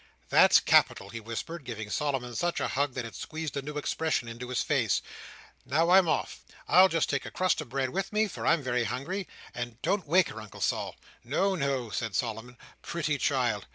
[0.29, 4.27] "That's capital!" he whispered, giving Solomon such a hug that it squeezed a new expression
[4.27, 5.03] into his face.
[5.63, 6.43] "Now I'm off.
[6.67, 10.29] I'll just take a crust of bread with me, for I'm very hungry—and don't wake
[10.29, 12.57] her, Uncle Sol." "No, no," said Solomon.
[12.81, 13.67] "Pretty child."